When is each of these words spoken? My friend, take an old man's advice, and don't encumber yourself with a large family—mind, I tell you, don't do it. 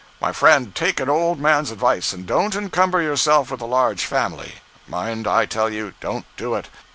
My 0.19 0.31
friend, 0.31 0.73
take 0.73 0.99
an 0.99 1.11
old 1.11 1.39
man's 1.39 1.69
advice, 1.69 2.11
and 2.11 2.25
don't 2.25 2.55
encumber 2.55 3.03
yourself 3.03 3.51
with 3.51 3.61
a 3.61 3.65
large 3.67 4.03
family—mind, 4.03 5.27
I 5.27 5.45
tell 5.45 5.69
you, 5.69 5.93
don't 6.01 6.25
do 6.37 6.55
it. 6.55 6.69